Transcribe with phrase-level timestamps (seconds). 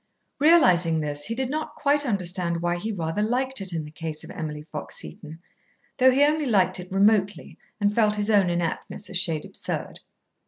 [0.39, 4.23] Realising this, he did not quite understand why he rather liked it in the case
[4.23, 5.39] of Emily Fox Seton,
[5.99, 9.99] though he only liked it remotely and felt his own inaptness a shade absurd.